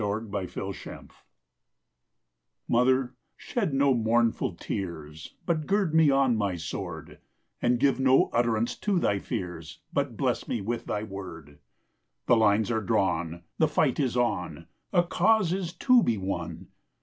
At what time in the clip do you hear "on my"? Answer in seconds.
6.09-6.55